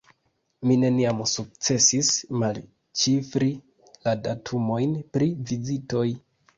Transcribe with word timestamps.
Mi 0.69 0.77
neniam 0.83 1.19
sukcesis 1.31 2.11
malĉifri 2.45 3.53
la 3.95 4.19
datumojn 4.27 5.01
pri 5.17 5.33
vizitoj. 5.55 6.09